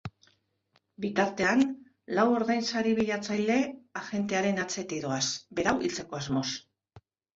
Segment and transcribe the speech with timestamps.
[1.03, 1.59] Bitartean,
[2.19, 3.57] lau ordainsari bilatzaile,
[4.01, 5.23] agentearen atzetik doaz,
[5.61, 6.47] berau hiltzeko asmoz.